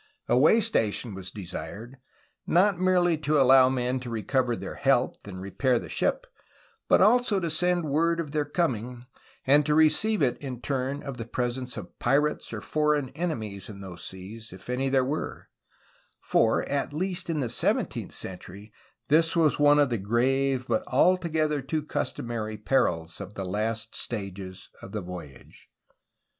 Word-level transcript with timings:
A 0.27 0.35
way 0.35 0.61
station 0.61 1.13
was 1.13 1.29
desired, 1.29 1.97
not 2.47 2.79
merely 2.79 3.19
to 3.19 3.39
allow 3.39 3.69
men 3.69 3.99
to 3.99 4.09
recover 4.09 4.55
their 4.55 4.73
health 4.73 5.27
and 5.27 5.39
repair 5.39 5.77
the 5.77 5.89
ship, 5.89 6.25
but 6.87 7.01
also 7.01 7.39
to 7.39 7.51
send 7.51 7.85
word 7.85 8.19
of 8.19 8.31
their 8.31 8.43
coming 8.43 9.05
and 9.45 9.63
to 9.67 9.75
receive 9.75 10.23
it 10.23 10.39
in 10.39 10.59
turn 10.59 11.03
of 11.03 11.17
the 11.17 11.25
presence 11.27 11.77
of 11.77 11.99
pirates 11.99 12.51
or 12.51 12.61
foreign 12.61 13.09
enemies 13.09 13.69
in 13.69 13.81
those 13.81 14.03
seas, 14.03 14.51
if 14.51 14.71
any 14.71 14.89
there 14.89 15.05
were,— 15.05 15.49
for 16.31 16.63
at 16.67 16.93
least 16.93 17.29
in 17.29 17.39
the 17.39 17.47
seventeenth 17.47 18.11
century 18.11 18.73
this 19.07 19.35
was 19.35 19.59
one 19.59 19.77
of 19.77 19.91
the 19.91 19.99
grave 19.99 20.65
but 20.67 20.81
altogether 20.87 21.61
too 21.61 21.83
cus 21.83 22.11
tomary 22.11 22.57
perils 22.57 23.21
of 23.21 23.35
the 23.35 23.45
last 23.45 23.93
stages 23.93 24.71
of 24.81 24.93
the 24.93 25.01
voyage. 25.01 25.69